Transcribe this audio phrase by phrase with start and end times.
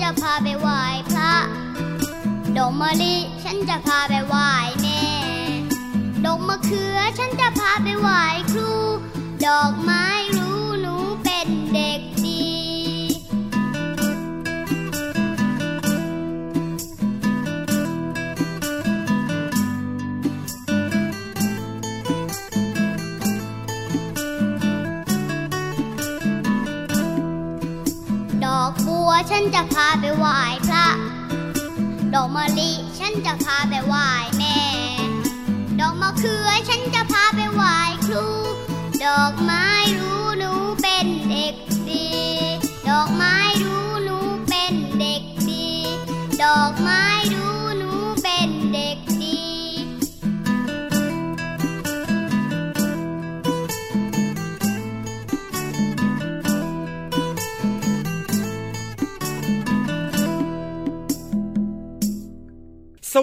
[0.00, 1.34] จะพาไปไหว้พระ
[2.56, 4.48] ดอกมะลิฉันจะพาไปไหว้
[4.80, 5.00] แม่
[6.24, 8.20] ดอกมะเขือฉันจะพาไปไหว้
[8.52, 8.70] ครู
[9.46, 10.04] ดอกไม้
[10.36, 10.41] รู้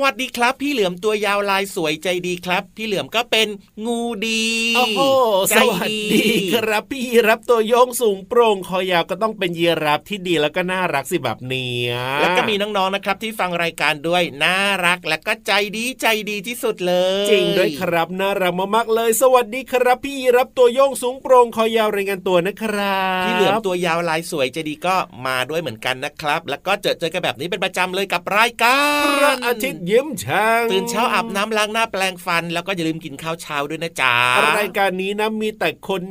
[0.03, 3.47] วัสดีครับ พี่เหลือมตัวยาวลายสวยใจดีครับ พี่เหลือมก็เป็น
[3.85, 5.01] งูดีโอ้โห
[5.49, 28.75] ใจสวัสดีครับพี่ยีรับตัวโยงสูงโปร่งคอยาวก็ต้องเป็นยีรับที่ดีแล้วก็น่ารักสิแบบเนี้ยแล้วก็มีน้องๆนะครับที่ฟังรายการด้วยน่ารักและก็ใจดีใจดีที่สุดเลย จริงด้วยครับน่ารักมากๆเลย สวัสดีครับ พี่ยีรับตัวโยงสูงโปร่งคอยาวรายงานตัวนะครับพี่เหลือมตัวยาวลายสวยใจดีก็มาด้วยเหมือนกันนะครับ แล้วก็เจอเจอกันแบบนี้เป็นประจำเลยกับรายกา
[29.05, 34.15] พระรอาทิตย์ยิ้มช่างตื่นเช้าอาบน้ำล้างหน้าแปลงฟัน แล้วก็อย่าลืมกินข้าวเช้าด้วยนะจ๊ะ
[34.57, 36.01] รายการนี้นะมีแต่คน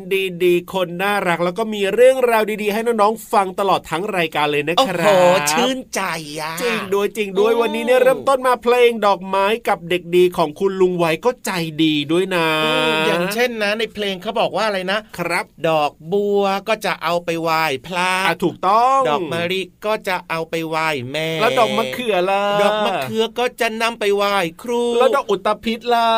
[0.44, 6.02] ดีๆ คนน่ารัก แล้วก็มีเรื่องราวดีๆ ให้น้องๆฟังตลอดทั้งรายการเลยนะโอ้คโหรับชื่นใจ
[6.40, 11.52] อะจริงด้วยจริงด้วยโอ้วันนี้เนี่ยเริ่มต้นมาเพลงดอกไม้กับเด็กดีของคุณลุงไว้ก็ใจ
[11.82, 26.10] ดีด้วยนะอืมอย่างเช่นนะในเพลงเขาบอกว่าอะไรนะครับ ดอกบัวก็จะเอาไปไหว้พระอะถูกต้อง ดอกมะลิก็จะเอาไปไหว้แม่ แล้วดอกมะเขือล่ะดอกมะเขือก็จะนำไปไหว้ครู แล้วดอกอุตภิษล่ะ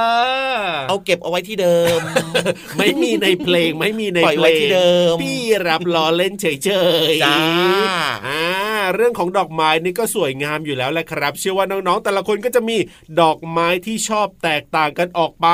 [0.88, 2.00] เอาเก็บเอาไว้ที่เดิม
[2.78, 5.38] ไม่มีในเพลงไม่มีในปล่อยเพลไว้งที่เดิม พี่
[5.68, 6.46] รับล้อเล่นเฉ
[7.12, 7.38] ยๆจ้า
[8.26, 8.44] อ่า
[8.94, 12.76] เรื่องของดอกไม้นี่ก็สวยงามอยู่แล้วแหละครับ เชื่อว่าน้องๆแต่ละคนก็จะมี
[13.20, 15.48] ดอกไม้ที่ชอบแตกต่างกันออกไป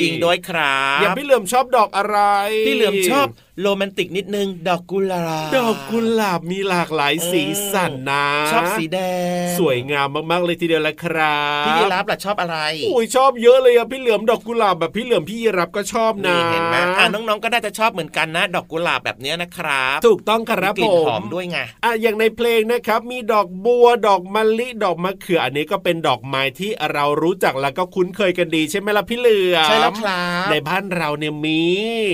[0.00, 2.18] จริงด้วยครัอย่างบพี่เหลือมชอบดอกอะไร
[2.66, 3.26] พี่เหลือมชอบ
[3.62, 8.98] โรแมนติกนิดนึง ดอกกุหลาบ ดอกกุหลาบมีหลากหลายสีสันนะ ชอบสีแด
[9.44, 12.58] ง สวยงามมากๆเลยทีเดียวแหละครับพี่ยีรับล่ะชอบอะไร
[12.92, 31.62] โอ้ยชอบเยอะเลยอะพี่เหลือมดอกกุหลาบแบบพี่เหลือมพี่ยีรับก็ชอบนะนี่เห็นไหมอ่าน้องๆก็น่าจะชอบเหมือนกันนะ ดอกกุหลาบแบบเนี้ยนะครับ ถูกต้องครับกลิ่ผนมหอมด้วยไงอะอย่างในเพลงนะครับ มีดอกบัวดอกมะลิดอกมะเขืออันนี้ก็เป็นดอกไม้ที่เรารู้จักแล้วก็คุ้นเคยกันดีใช่ไหมล่ะพี่เหลือมใช่แล้วครับในบ้านเราเนี่ยมี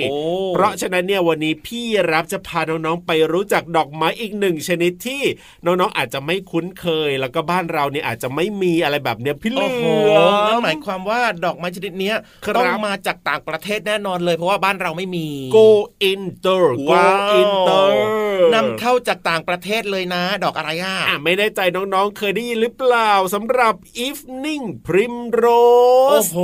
[0.04, 0.16] โอ้
[0.54, 5.22] เพราะฉะนั้นเนี่ยวันนี้พี่รับจะพาน้องๆไปรู้จักดอกไม้อีกหนึ่งชนิดที่
[5.64, 9.84] น้องๆอาจจะไม่คุ้นเคย แล้วก็บ้านเราเนี่ยอาจจะไม่มีอะไรแบบเนี้ยพี่เหลืโอ้โห
[10.18, 15.68] อนั่นมหมายความว่าดอกไม้ชนิดเนี้ยครับต้องมาจากต่างประเทศแน่นอนเลยเพราะว่าบ้านเราไม่มี go
[16.12, 17.90] inter go ว้าว inter
[18.54, 23.74] นำเข้าจากต่างประเทศเลยนะ ดอกอะไรอะอะไม่แน่ใจน้องๆเคยได้ยินหรือเปล่าสำหรับ
[24.06, 26.38] evening primrose โอ้โห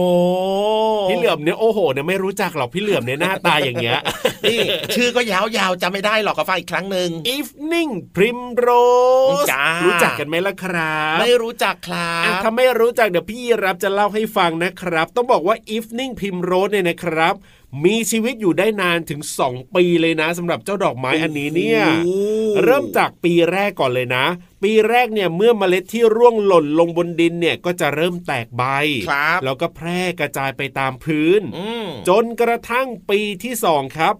[1.08, 4.00] พี่เหลือมเนี่ยโอ้โหเนี่ยไม่รู้จักหรอกพี่เหลือมเนี่ยหน้าตาอย่างเงี้ย
[4.44, 4.58] นี่
[4.96, 17.36] ชื่อก็ยาวๆจำไม่ได้หรอกก็ฟังอีกครั้งหนึ่ง evening primrose จ้ารู้รู้จักกันไหมล่ะครับ ไม่รู้จักครัอะบถ้าไม่รู้จักเดี๋ยวพี่รับจะเล่าให้ฟังนะครับ ต้องบอกว่า evening primrose เนี่ยนะครับ
[17.84, 22.20] มีชีวิตอยู่ได้นานถึง 2 ปีเลยนะสำหรับเจ้าดอกไม้อันนี้เนี่ยโอ้
[22.64, 24.24] เริ่มจากปีแรกก่อนเลยนะ
[24.62, 28.62] ปีแรกเนี่ยเมื่อเมล็ดที่ร่วงหล่นลงบนดินเนี่ยก็จะเริ่มแตกใบ
[29.08, 34.14] ครับแล้วก็แพร่กระจายไปตามพื้นอืมจนกระทั่งปีที่สองครับ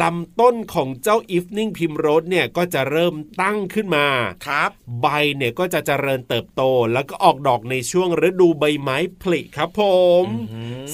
[0.00, 4.06] ลำต้นของเจ้าอีฟนิ่งพิมโรสเนี่ยก็จะเริ่มตั้งขึ้นมา
[4.46, 4.70] ครับ
[5.00, 5.06] ใบ
[5.36, 6.62] เนี่ยก็จะเจริญเติบโต
[6.92, 9.82] แล้วก็ออกดอกในช่วงฤดูใบไม้ผลิครับผ
[10.22, 10.24] ม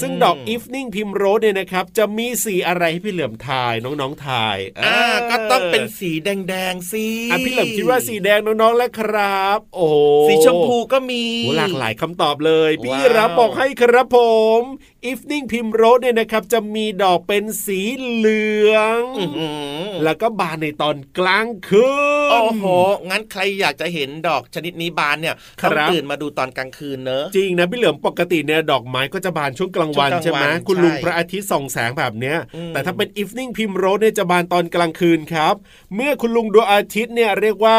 [0.00, 4.56] ซึ่งดอกอีฟนิ่งพิมโรสเนี่ยนะครับ จะมีสีอะไรให้พี่เหลือมทายน้องๆทาย
[4.86, 5.00] อ่า
[5.30, 9.96] ก็ต้องเป็นสีแดงๆสิอะพี่เหลิมคิดว่าสีแดงน้องๆแล้วครับ โอ้โห
[10.28, 14.18] สีชมพูก็มีโอ้หลากหลายคำตอบเลย พี่ว้าวรับบอกให้ครับผ
[14.58, 14.60] ม
[15.04, 21.86] evening primrose เนี่ยนะครับจะมีดอกเป็นสีเหลืองอื้อหือแล้วก็บานในตอนกลางคื
[22.28, 22.64] นโอ้โห
[23.10, 35.54] งั้นใครอยากจะเห็นดอกชนิดนี้บานเนี่ยครับต้องตื่นมาดูตอนกลางคืนเนอะจริงนะพี่เหลือมปกติเนี่ยดอกไม้ก็จะบานช่วงกลางวันช่วงกลางวันใช่ไหมใช่คุณลุงพระอาทิตย์ส่องแสงแบบเนี้ยอืมแต่ถ้าเป็น evening primrose เนี่ยจะบานตอนกลางคืนครับ
[35.94, 37.78] เมื่อคุณลุงดวงอาทิตย์เนี่ยเรียกว่า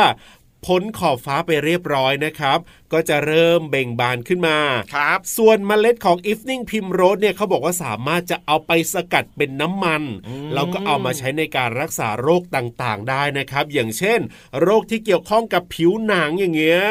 [0.66, 2.60] พ้นขอบฟ้าไปเรียบร้อยนะครับ
[2.94, 4.58] ก็จะเริ่มเบ่งบานขึ้นมา
[4.96, 14.20] ครับ ส่วนเมล็ดของอีฟนิ่งพิมโรสเนี่ยเขาบอกว่าสามารถจะเอาไปสกัดเป็นน้ำมันอืมแล้วก็เอามาใช้ในการรักษาโรคต่างๆ ได้นะครับ อย่างเช่น
[14.62, 16.86] โรคที่เกี่ยวข้องกับผิวหนังอย่างเงี้ย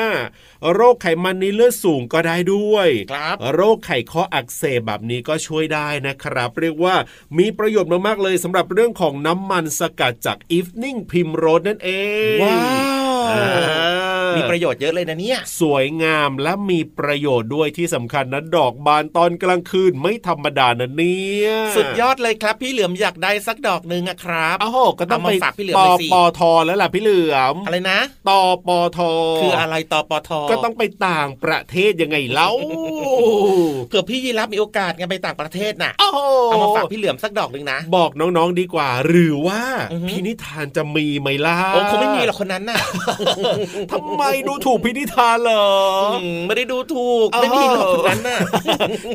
[0.74, 6.94] โรคไขมันในเลือดสูงก็ได้ด้วยครับโรคไขข้ออักเสบแบบนี้ก็ช่วยได้นะครับ เรียกว่า
[7.38, 11.90] มีประโยชน์มากๆเลยสำหรับเรื่องของน้ำมันสกัดจาก evening primrose นั่นเอ
[12.36, 12.60] งว้า
[13.06, 27.98] ว อ่า มีประโยชน์เยอะเลยนะเนี่ย สวยงามและมีประโยชน์ด้วยที่สำคัญนะดอกบานตอนกลางคืนไม่ธรรมดานะเนี่ย สุดยอดเลยครับ พี่เหลือมอยากได้สักดอกหนึ่งอะครับอ้าวโหก็ต้องเอามาไปฝากพี่เหลือมหน่อยสิ ตอปอทอแล้วล่ะพี่เหลือมอะไรนะ
[28.28, 29.10] ตอปอทอ
[29.42, 32.50] คืออะไรตอปอทอก็ต้องไปต่างประเทศยังไงเล่า
[33.88, 36.18] เผื่อพี่ยีรับมีโอกาสไงไปต่างประเทศน่ะโอ้โห
[36.50, 39.60] เอามาฝากพี่เหลือมสักดอกหนึ่งนะ บอกน้องๆดีกว่า หรือว่า
[39.92, 42.80] อือฮึพินิธานจะมีไหมล่ะโอ้คงไม่มีหรอกคนนั้นน่ะ
[43.90, 45.68] ทำไมดูถูกพินิธานเหรอ
[46.38, 48.38] มไม่ได้ดูถูกเออไม่มีหรอกคนนั้นน่ะ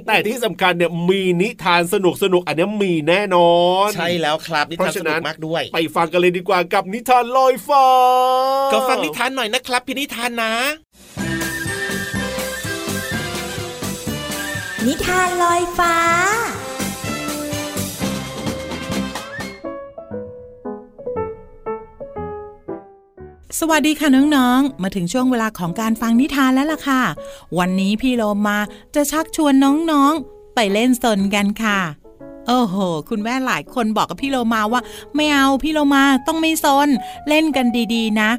[0.07, 3.51] แต่ที่สำคัญเนี่ยมีนิทานสนุกสนุกๆอันเนี้ยมีแน่นอ
[3.85, 7.85] น ใช่แล้วครับนิเพทานราะสฉะนุนั้กนมากด้วย ไปฟังกันเลยดีกว่ากับนิทานลอยฟ้า
[8.73, 10.53] ก็ฟังนิทานหน่อยนะครับพี่นิทานนะ
[14.87, 15.95] นิทานลอยฟ้า
[23.59, 27.01] สวัสดีค่ะน้องๆ มาถึงช่วงเวลาของการฟังนิทานแล้วล่ะค่ะ
[27.59, 28.57] วันนี้พี่โลมา
[28.95, 29.53] จะชักชวน
[29.91, 31.79] น้องๆ ไปเล่นสนกันค่ะ
[32.47, 32.75] โอ้โห
[33.09, 34.81] คุณแม่หลายคนบอกกับพี่โลมาว่า
[35.15, 36.89] ไม่เอาพี่โลมาต้องไม่ซน
[37.29, 38.29] เล่นกันดีๆ นะ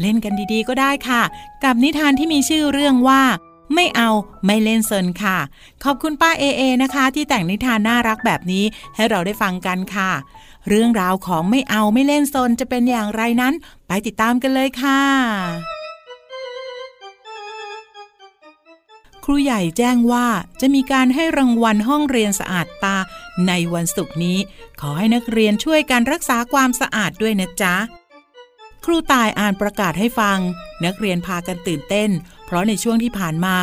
[0.00, 1.22] เล่นกันดีๆก็ได้ค่ะ
[1.64, 3.22] กับนิทานที่มีชื่อเรื่องว่า
[3.74, 4.10] ไม่เอา
[4.46, 5.38] ไม่เล่นเซนค่ะ
[5.84, 8.64] ขอบคุณป้าเอเอนะคะ ที่แต่งนิทานน่ารักแบบนี้
[8.94, 10.10] ให้เราได้ฟังกันค่ะ
[10.68, 13.54] เรื่องราวของไม่เอาไม่เล่นซนจะเป็นอย่างไรนั้น
[13.86, 15.02] ไปติดตามกันเลยค่ะ
[19.24, 20.26] ครูใหญ่แจ้งว่า
[20.60, 22.96] จะมีการให้รางวัลห้องเรียนสะอาดตา
[23.46, 24.38] ในวันศุกร์นี้
[24.80, 27.76] ขอให้นักเรียนช่วยกันรักษาความสะอาดด้วยนะจ๊ะ
[28.84, 30.38] ครูตายอ่านประกาศให้ฟัง
[30.84, 32.10] นักเรียนพากันตื่นเต้น
[32.46, 33.56] เพราะในช่วงที่ผ่านมา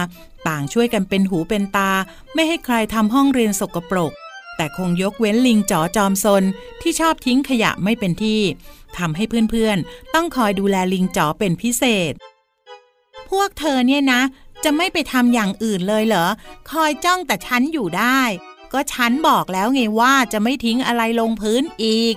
[0.47, 1.91] ต่างช่วยกันเป็นหูเป็นตา
[2.33, 4.11] ไม่ให้ใครทำห้องเรียนสกปรก
[4.57, 6.44] แต่คงยกเว้นลิงจ๋อจอมซน
[6.81, 8.42] ที่ชอบทิ้งขยะไม่เป็นที่
[8.98, 12.13] ทำให้เพื่อนๆ ต้องคอยดูแลลิงจ๋อเป็นพิเศษ
[13.30, 14.21] พวกเธอเนี่ยนะ
[14.63, 16.27] จะไม่ไปทำอย่างอื่นเลยเหรอ
[16.71, 18.21] คอยจ้องแต่ฉันอยู่ได้
[18.74, 22.15] ก็ฉันบอกแล้วไงว่าจะไม่ทิ้งอะไรลงพื้นอีก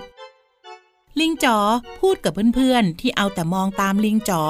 [1.20, 1.58] ลิงจ๋อ
[2.00, 4.42] พูดกับเพื่อนๆ ที่เอาแต่มองตามลิงจ๋อ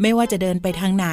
[0.00, 1.06] ไม่ว่าจะเดินไปทางไหน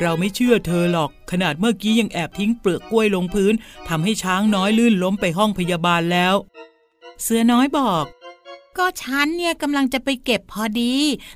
[0.00, 3.54] เราไม่เชื่อเธอหรอก ขนาดเมื่อกี้ยังแอบทิ้งเปลือกกล้วยลงพื้น
[3.88, 6.34] ทำให้ช้างน้อยลื่นล้มไปห้องพยาบาลแล้ว
[7.22, 8.04] เสือน้อยบอก
[8.78, 10.94] ก็ฉันเนี่ยกำลังจะไปเก็บพอดี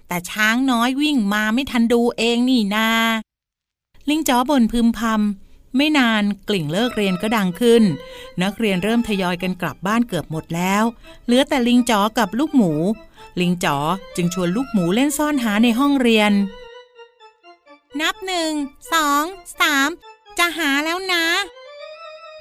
[0.09, 2.89] แต่ช้างน้อยวิ่งมาไม่ทันดูเองนี่นา
[4.09, 7.83] ลิงจ๋อบ่นพึมพำไม่นานกลิ่งเลิกเรียนก็ดังขึ้น
[8.43, 10.85] นักเรียนเริ่มทยอยกันกลับบ้านเกือบหมดแล้ว
[11.27, 12.73] เหลือแต่ลิงจ๋อกับลูกหมู
[13.41, 13.77] ลิงจ๋อ
[14.17, 16.33] จึงชวนลูกหมูเล่นซ่อนหาในห้องเรียน
[17.99, 18.53] นับหนึ่ง
[18.93, 19.25] สอง
[19.61, 19.89] สาม
[20.39, 21.25] จะหาแล้วนะ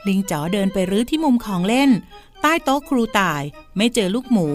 [0.08, 1.90] ลิงจ๋อเดินไปรื้อที่มุมของเล่น
[2.42, 3.44] ใต้โต๊ะครูต่าย
[3.78, 4.48] ไม่เจอลูกหมู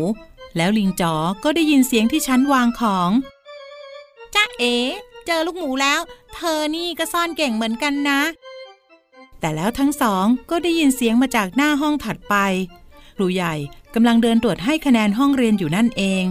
[0.56, 3.10] แล้วลิงจ๋อก็ได้ยินเสียงที่ชั้นวางของ
[4.34, 4.76] จ้าเอ๋
[5.26, 6.00] เจอลูกหมูแล้ว
[6.34, 8.20] เธอนี่ก็ซ่อนเก่งเหมือนกันนะ
[9.40, 12.34] แต่แล้วทั้งสองก็ได้ยินเสียงมาจากหน้าห้องถัดไป
[13.16, 13.54] ครูใหญ่
[13.94, 16.24] กำลังเดินตรวจให้คะแนนห้องเรียนอยู่นั่นเอง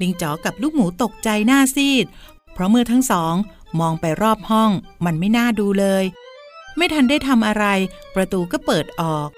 [0.00, 2.06] ลิงจ๋อกับลูกหมูตกใจหน้าซีด
[2.52, 3.34] เพราะเมื่อทั้งสอง
[3.80, 4.70] มองไปรอบห้อง
[5.04, 6.04] มันไม่น่าดูเลย
[6.76, 7.64] ไม่ทันได้ทำอะไร
[8.14, 9.28] ประตูก็เปิดออก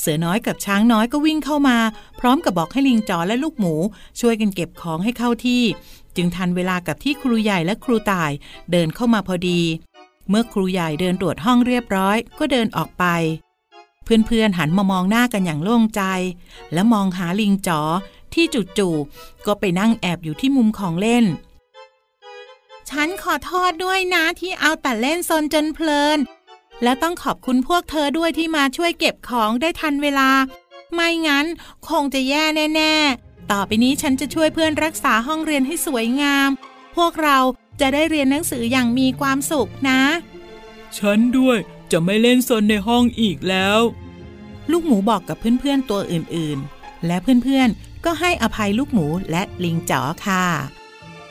[0.00, 1.78] เสือน้อยกับช้างน้อยก็วิ่งเข้ามา
[2.20, 3.74] พร้อมกับบอกให้ลิงจ๋อและลูกหมู
[4.20, 5.62] ช่วยกันเก็บของให้เข้าที่
[6.16, 8.32] จึงทันเวลากับที่ครูใหญ่และครูต่าย
[8.72, 9.60] เดินเข้ามาพอดี
[10.28, 13.04] เมื่อครูใหญ่เดินตรวจห้องเรียบร้อย ก็เดินออกไป
[14.04, 16.02] เเพื่อนๆหันมามองหน้ากันอย่างโล่งใจ
[16.72, 17.80] และมองหาลิงจ๋อ
[18.34, 18.44] ที่
[18.78, 21.24] จู่ๆก็ไปนั่งแอบอยู่ที่มุมของเล่น
[22.90, 26.18] ฉันขอโทษด้วยนะที่เอาแต่เล่นซนจนเพลิน
[26.82, 30.30] และต้องขอบคุณพวกเธอด้วยที่มาช่วยเก็บของได้ทันเวลา
[30.94, 31.46] ไม่งั้น
[31.88, 32.44] คงจะแย่
[32.74, 36.48] แน่ ๆ ต่อไปนี้ฉันจะช่วยเพื่อนรักษาห้องเรียนให้สวยงาม
[36.96, 37.38] พวกเรา
[37.80, 40.02] จะได้เรียนหนังสืออย่างมีความสุขนะ
[40.98, 41.58] ฉันด้วย
[41.92, 43.78] จะไม่เล่นซนในห้องอีกแล้ว
[44.70, 50.46] ลูกหมูบอกกับเพื่อนๆตัวอื่นๆ และเพื่อนๆก็ให้อภัยลูกหมูและลิงจ๋อค่ะ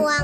[0.00, 0.18] กว่า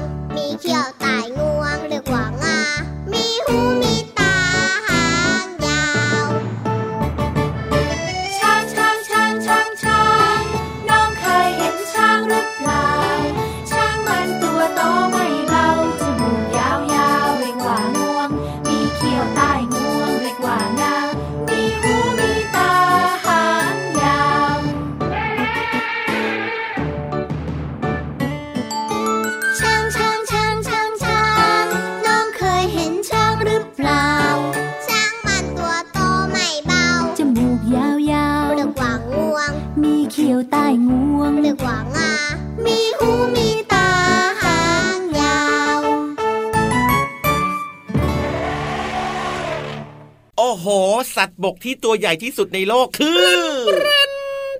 [51.46, 53.26] บกที่ตัวใหญ่ที่สุดในโลกคือ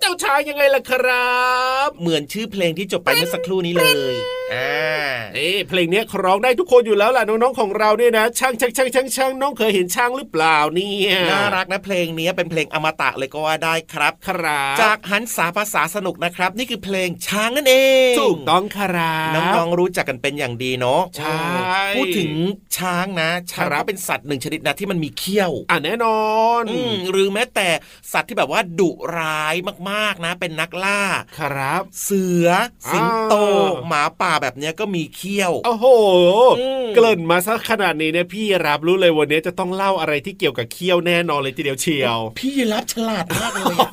[0.00, 1.36] เจ้าชายยังไงล่ะครั
[1.86, 17.74] บ เหมือนชื่อเพลงที่จบไปเมื่อสักครู่นี้เลย เอ้เพลงเนี้ยร้องได้ทุกคนอยู่แล้วล่ะน้องๆของเราเนี่ยนะช่างช่างช่างช่างช่างน้องเคยเห็นช่างหรือเปล่าเนี่ยน่ารักนะเพลงนี้เป็นเพลงอมตะเลยก็ว่าได้ครับครับจากหันษาภาษาสนุกนะครับ นี่คือเพลงช้างนั่นเอ
[18.12, 21.40] งถูกต้องครับน้องๆรู้จักกันเป็นอย่างดีเนาะใช่
[21.96, 22.30] พูดถึง
[22.76, 26.26] ช้างนะช้างครับก็เป็นสัตว์หนึ่งชนิดนะที่มันมีเขี้ยวอะแน่นอ
[26.60, 27.68] นอืมหรือแม้แต่
[28.12, 29.54] สัตว์ที่แบบว่าดุร้าย
[29.90, 31.00] มากๆนะ เป็นนักล่า
[31.38, 32.48] ครับ เสือ
[32.92, 35.86] สิงโตอ่าหมาป่าแบบเนี้ยก็มีเขี้ยว โอ้โห
[36.60, 43.90] อืมเกริ่นมาสักขนาดนี้เนี่ยพี่รับรู้เลยวันนี้จะต้องเล่าอะไรที่เกี่ยวกับเคี้ยวแน่นอนเลยทีเดียวเชียว พี่ยีรับฉลาดมากเลยอะ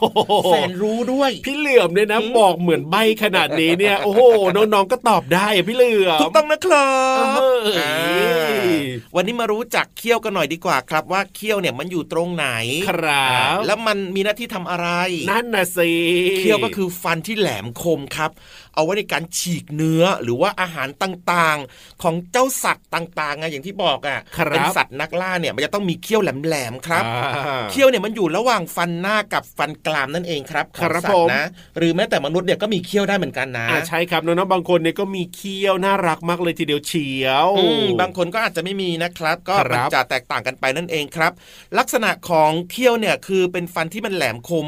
[0.48, 4.22] แสนรู้ด้วย พี่เหลื่อมเนี่ยนะบอกเหมือนใบขนาดนี้เนี่ยโอ้โห
[4.56, 6.92] น้องๆก็ตอบได้อะพี่เหลื่อมถูกต้องนะครั
[7.38, 8.74] บเอออ่า
[9.16, 12.48] วันนี้มารู้จักเขี้ยวกันหน่อยดีกว่าครับ ว่าเขี้ยวเนี่ยมันอยู่ตรงไหน
[12.90, 14.88] ครับแล้วมันมีหน้าที่ทำอะไร
[15.32, 15.92] นั่นนะสิ
[16.38, 18.32] เขี้ยวก็คือฟันที่แหลมคมครับ
[18.76, 31.46] เอาไว้ในการฉีกเนื้อหรือว่าอาหารต่างๆ ของเจ้าสัตว์ต่างๆไงอย่างที่บอกอะครับเป็นสัตว์นักล่าเนี่ยมันจะต้องมีเขี้ยวแหลมๆครับอ่าเขี้ยวเนี่ยมันอยู่ระหว่างฟันหน้ากับฟันกรามนั่นเองครับของครับสัตผมว์นะ
[31.78, 41.32] หรือแม้แต่มนุษย์เนี่ยก็มีเขี้ยวได้เหมือนกันนะอ่าใช่ครับน้องๆบางคนเนี่ยก็มีเคี้ยวน่ารักมากเลยทีเดียวเฉียวอืมบางคนก็อาจจะไม่มีนะครับ ก็ครับมันจะแตกต่างกันไปนั่นเองครับ
[41.78, 44.68] ลักษณะของเขี้ยวเนี่ยคือเป็นฟันที่มันแหลมคม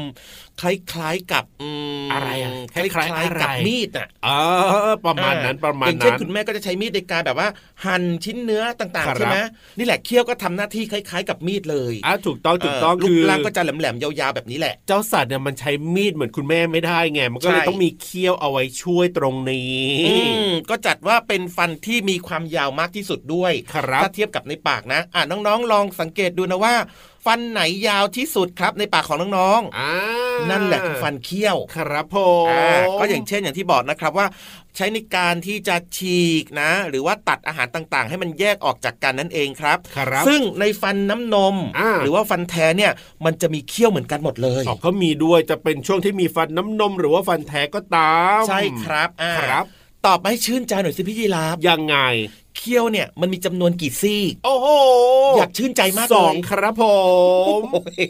[0.60, 1.70] คล้าย ๆกับอื
[2.06, 4.40] มอะไรอะคล้ายคล้ายๆๆกับอะไรมีดอะอ่า
[5.06, 7.48] ประมาณนั้นประมาณอย่างเช่นนั้นคุณแม่ก็จะใช้มีดในการแบบว่า
[7.84, 9.38] หั่นชิ้นเนื้อต่างครับๆใช่ไหม
[9.78, 20.14] นี่แหละเขี้ยวก็ทำหน้าที่คล้าย ๆ กับมีดเลยอ่าถูกต้องถูกต้องเรูคืปอร่างก็จะแหลมๆยาวๆแบบนี้แหละ เจ้าสัตว์เนี่ยมันใช้มีดเหมือนคุณแม่ไม่ได้ไงมันก็เลยใช่ต้องมีเคี้ยวเอาไว้ช่วยตรงนี้อื
[20.48, 26.74] มก็จัดว่าเป็นฟันที่มีความยาวมากที่สุดด้วยครับถ้าเทียบกับในปากนะ อะน้องๆ ลองสังเกตดูนะว่า
[27.26, 32.16] ฟันไหนยาวที่สุดครับในปากของน้องอ่าๆนั่นแหละคือฟันเคี้ยว ครับผ
[32.50, 34.26] อ่ามก็อย่างเช่นอย่างที่บอกนะครับว่า
[34.76, 42.92] ใช้ในการที่จะฉีกนะ หรือว่าตัดอาหารต่างๆ ให้มันแยกออกจากกันนั่นเองครับครับ ซึ่งในฟันน้ำนมอ่าหรือว่าฟันแท้เนี่ย
[43.24, 49.66] มันจะมีเขี้ยวเหมือนกันหมดเลยออกก็มีด้วยจะเป็นช่วงที่มีฟันน้ำนม หรือว่าฟันแท้ก็ตาม ใช่ครับอ่าครับ
[50.06, 51.96] ตอบมาให้ชื่นใจหน่อยสิพี่ยีราฟยังไง
[52.56, 54.66] เขี้ยวเนี่ยมันมีจำนวนกี่ซี่โอ้โห
[55.36, 56.84] อยากชื่นใจมากเลยสองครับผ
[57.58, 58.04] มโอ้ย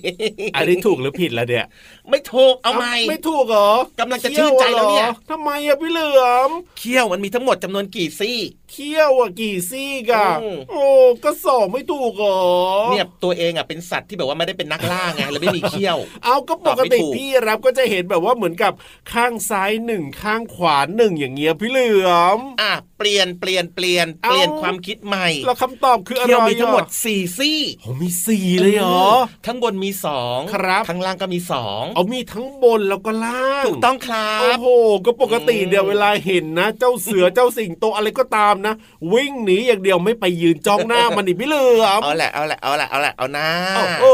[0.57, 1.65] อันนี้ถูกหรือผิดแล้วเนี่ย
[2.11, 8.39] ไม่ถูกเอาไหมไม่ถูกเหรอกำลังจะชื่นใจแล้วเนี่ยขี้หรอทำไมอะพี่เหลือมเขี้ยวมันมีทั้งหมดจำนวนกี่ซี่
[8.73, 10.85] เที่ยวอะกี่ซี่กะอืมโอ้
[11.25, 12.41] ก็สองไม่ถูกเหรอ
[12.91, 18.73] เนี่ยตัวเองอะเป็นสัตว์ที่แบบว่าไม่ได้เป็นนักล่าไงเลยไม่มีเขี้ยว เอาก็ปกติตอบไม่ถูกพี่รับก็จะเห็นแบบว่าเหมือนกับ
[19.13, 29.09] ข้างซ้ายหนึ่งข้างขวาหนึ่งอย่างเงี้ยพี่เหลือมอะเปลี่ยนเปลี่ยนเปลี่ยนเอ้าเปลี่ยนความคิดใหม่แล้วคำตอบคืออะไรเขี้ยวมีทั้งหมดอะสี่ซี่โอ้มีสี่เลยเหรอ
[29.47, 34.67] ข้างบนมีสองครับข้างล่างก็มีสองเอามีทั้งบนแล้วก็ล่างถูกต้องครัโอ้บโห
[35.07, 38.75] ก็ปกติอืมเดี๋ยวเวลาเห็นนะ เจ้าเสือเจ้าสิงโตอะไรก็ตามนะ
[39.13, 44.05] วิ่งหนีอย่างเดียวไม่ไปยืนจ้องหน้ามันอีกไม่เหลือมเอาแหละเอาแหละเอาแหละเอาแหละเอานะโอ้โห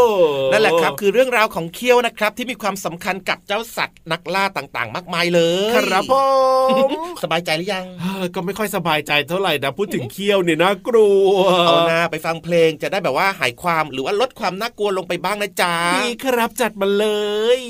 [0.52, 6.14] นั่นแหละครับคือเรื่องราวของเขี้ยวนะครับ ที่มีความสำคัญกับเจ้าสัตว์นักล่าต่างๆ มากมายเลย ครับผ
[6.88, 6.90] ม
[7.22, 11.34] สบายใจหรือยังเฮ้ยก็ไม่ค่อยสบายใจเท่าไหร่นะพูดถึงเคี้ยวเนี่ยนะกลัว
[11.66, 17.06] เอานะไปฟังเพลงจะได้แบบว่าหายความหรือว่าลดความน่ากลัวลงไปบ้างนะจ๊ะดีครับจัดมาเล
[17.58, 17.60] ย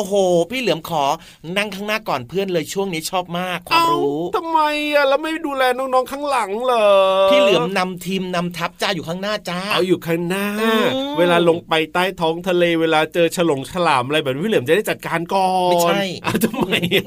[0.00, 0.14] อ้โห
[0.50, 1.04] พี่เหลือมขอ
[1.56, 4.60] นั่งข้างหน้าก่อนเพื่อนเลยช่วงนี้ชอบมากความรู้เอ้าทำไม
[4.94, 6.88] อะแล้วไม่ดูแลน้องๆข้างหลังเหรอ
[7.30, 10.86] พี่เหลือมนำทีมนำทัพจ้าอยู่ข้างหน้าจ้าเอาอยู่ข้างหน้าอืม
[11.18, 17.04] เวลาลงไปใต้ท้องทะเลเวลาเจอฉลงฉลามอะไรแบบนี้พี่เหลือมจะได้จัดการก่อนไม่ใช่อ้าวทำไมอะ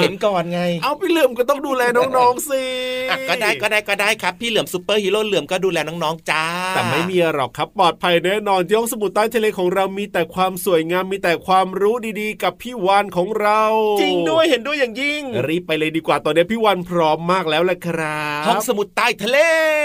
[0.00, 2.62] เห็นก่อนไง เอาพี่เหลือมก็ต้องดูแลน้องๆสิ
[3.10, 13.62] อะก็ได้ก็ได้ก็ได้ครับ พี่เหลือมซูเปอร์ฮีโร่เหลือมก็ดูแลน้องๆจ้า แต่ไม่มีหรอกครับปลอดภัยแน่นอนที่ห้องสมุดใต้ทะเลของเรามีแต่ความสวยงามมีแต่ความรู้ดีๆกับพี่วานของเรา
[14.00, 19.38] จริงด้วยเห็นด้วยอย่างยิ่ง รีบไปเลยดีกว่าตอนนี้พี่วานพร้อมมากแล้วแหละครับห้องสมุดใต้ทะเล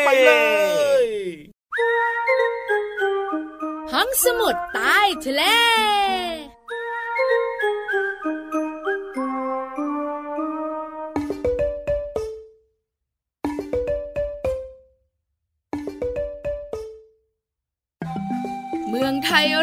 [0.06, 0.32] ไปเล
[1.04, 1.06] ย
[3.94, 6.04] ห้องสมุดใต้ทะเลย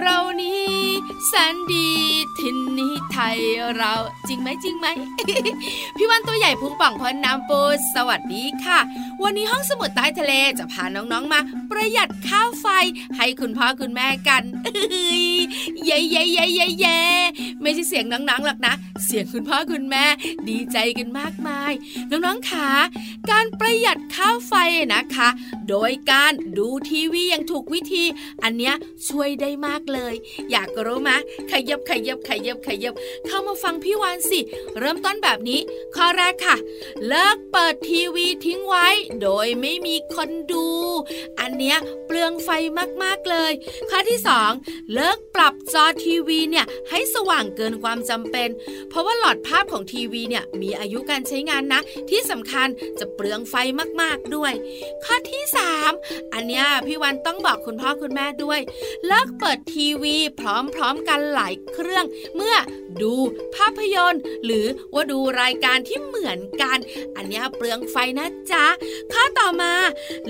[0.04, 0.59] เรานี้
[1.28, 1.88] แสนดี
[2.38, 3.38] ทินนี้ไทย
[3.76, 3.92] เรา
[4.28, 4.86] จริงไหมจริงไหม
[5.96, 7.60] พี่วันตัวใหญ่พุงป่องพอนน้ำปู
[7.94, 8.78] สวัสดีค่ะ
[9.22, 12.66] วันนี้ห้องสมุดใต้ทะเลจะพาน้องๆมา ประหยัดข้าวไฟ
[13.16, 14.42] ให้คุณพ่อคุณแม่กัน
[15.84, 16.98] เย้เย้เย้เย้เย้
[17.62, 20.04] ไม่ใช่เสียงน้องๆหรอกนะ เสียงคุณพ่อคุณแม่
[20.48, 21.72] ดีใจกันมากมาย
[22.10, 22.68] น้องๆขา
[23.30, 24.54] การประหยัดข้าวไฟ
[24.94, 25.28] นะคะ
[25.68, 28.04] โดยการดูทีวีอย่างถูกวิธี
[28.42, 28.74] อันเนี้ย
[29.08, 30.14] ช่วยได้มากเลย
[30.52, 31.10] อยากรู้ไหม
[31.50, 32.94] ขยับขยับขยับขยับ
[33.26, 34.40] เข้ามาฟังพี่วานสิ
[34.78, 35.60] เริ่มต้นแบบนี้
[35.96, 36.56] ข้อแรกค่ะ
[37.08, 38.88] เลิกเปิดทีวีทิ้งไว้
[39.22, 40.66] โดยไม่มีคนดู
[41.40, 42.48] อันเนี้ยเปลืองไฟ
[43.02, 43.52] มากๆเลย
[43.90, 44.50] ข้อที่สอง
[44.94, 48.48] เลิกปรับจอทีวีเนี่ยให้สว่างเกินความจำเป็น
[48.88, 53.54] เพราะว่าหลอดภาพของทีวีเนี่ยมีอายุการใช้งานนะ ที่สำคัญจะเปลืองไฟ
[54.00, 54.52] มากๆด้วย
[55.04, 55.92] ข้อที่สาม
[56.32, 58.60] อันเนี้ยพี่วันต้องบอกคุณพ่อคุณแม่ด้วย
[59.06, 62.04] เลิกเปิดทีวีพร้อม ๆ กันหลายเครื่อง
[62.36, 62.56] เมื่อ
[63.02, 63.14] ดู
[63.56, 66.78] ภาพยนตร์ หรือว่าดูรายการที่เหมือนกัน
[67.16, 68.66] อันนี้เปลืองไฟนะจ๊ะ
[69.12, 69.72] ข้อต่อมา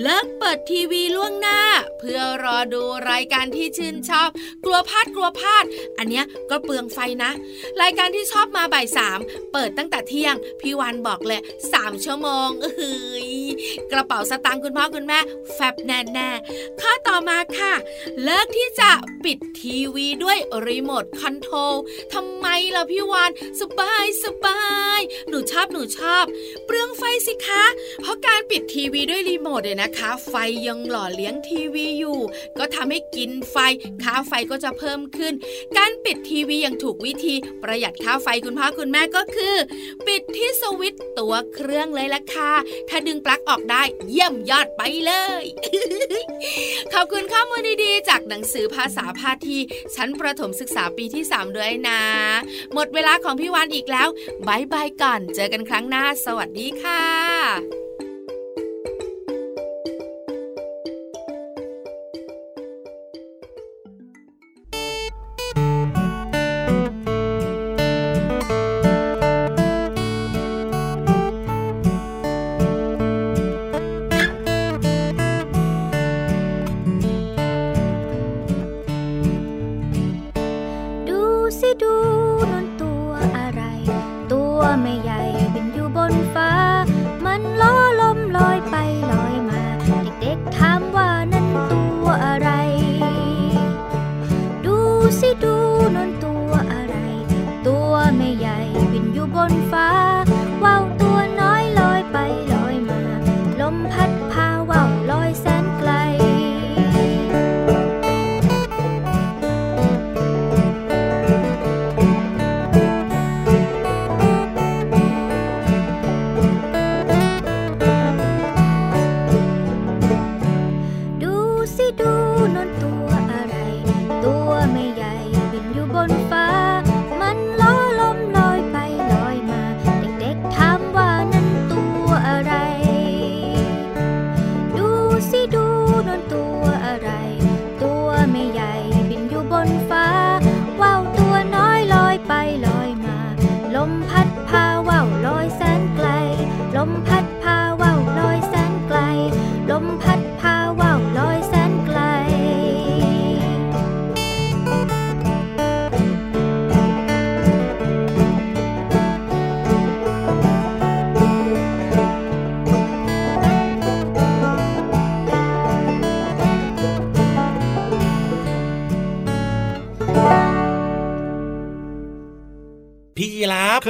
[0.03, 1.61] เลิกเปิดทีวีล่วงหน้า
[1.99, 4.29] เพื่อรอดูรายการที่ชื่นชอบ
[4.65, 5.65] กลัวพลาดกลัวพลาด
[5.99, 7.31] อันนี้ก็เปลืองไฟนะ
[7.83, 9.19] รายการที่ชอบมาบ่ายสาม
[9.53, 11.41] เปิดตั้งแต่เที่ยง พี่วันบอกเลย
[11.73, 13.29] สามชั่วโมงเอ้ย
[13.93, 15.19] กระเป๋าสตางค์คุณพ่อคุณแม่
[15.55, 17.73] แฟบแน่แน่ๆข้อต่อมาค่ะ
[18.23, 18.91] เลิกที่จะ
[19.25, 21.75] ปิดทีวีด้วยรีโมทคอนโทรล
[22.15, 24.65] ทำไมล่ะพี่วานสบายสบา
[24.99, 26.25] ยหนูชอบหนูชอบ
[26.67, 27.65] เปลืองไฟสิคะ
[28.03, 30.35] เพราะการปิดทีวีด้วยรีโมทเนี่ยนะคะ ไฟ
[30.67, 32.21] ยังหล่อเลี้ยงทีวีอยู่
[32.59, 33.57] ก็ทำให้กินไฟ
[34.03, 35.35] ค่าไฟก็จะเพิ่มขึ้น
[35.77, 39.55] การปิดทีวีอย่างถูกวิธีประหยัดค่าไฟคุณพ่อคุณแม่ก็คือ
[40.07, 42.53] ปิดที่สวิตตัวเครื่องเลยละค่ะ
[42.89, 45.45] ถ้าดึงปลั๊กออกได้เยี่ยมยอดไปเลย
[46.93, 49.59] ขอบคุณข้อมูลดีๆ จากหนังสือภาษาพาที
[49.97, 52.03] ชั้นประถมศึกษาปีที่ 3 ด้วยนะ
[52.75, 54.09] หมดเวลาของพี่วานอีกแล้ว
[54.49, 57.90] บายบายก่อน เจอกันครั้งหน้า สวัสดีค่ะ
[84.91, 85.20] ตัว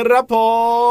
[0.01, 0.37] ครับผ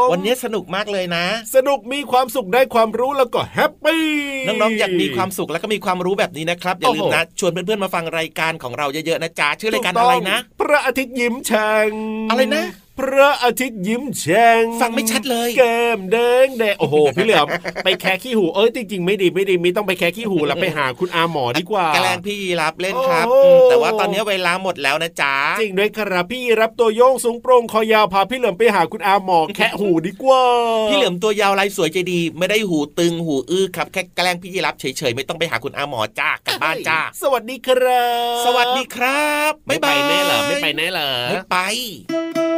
[0.04, 4.04] มวันนี้สนุกมากเลยนะ สนุกมีความสุขได้ความรู้แล้วก็แฮปปี้
[4.46, 11.90] น้องๆอยากมีความสุขแล้วก็มีความรู้แบบนี้นะครับอย่าลืมโอ้โหนะชวนเพื่อนๆมาฟังรายการของเราเยอะๆนะจ๊ะชื่อรายการอะไรนะถูกต้องพระอาทิตย์ยิ้มแฉ่ง
[12.30, 12.64] อะไรนะ
[13.00, 17.46] พระอาทิตย์ยิ้มแฉ่งฟังไม่ชัดเลยแก้มแดงแดงโอ้โหพี่เหลือม
[17.84, 30.42] ไปแคะขี้หูเอ้ยจริงๆไม่ดีไม่ดีไม่ต้องไปแคะขี้หูแล้วไปหาคุณอาหมอดีกว่าแกล้งพี่ยีรับเล่นครับโอ้อืมแต่ว่าตอนนี้เวลาหมดแล้วนะจ๊ะจริงด้วยครับพี่รับตัวโยงสูงโปร่งคอยาวพาพี่เหลือมไปหาคุณอาหมอแคะหูดีกว่า
[30.90, 38.06] พี่เหลือมตัวยาวลายสวยใจดี ไม่ได้หูตึงหูอื้อครับแค่แกล้งพี่ยีรับเฉยๆไม่ต้องไปหาคุณอาหมอจ้ากลับบ้านจ้าสวัสดีครั
[38.40, 41.56] บ สวัสดีครับไม่ไปแน่เหรอไม่ไปแน่เหรอไม่ไป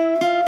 [0.02, 0.41] ด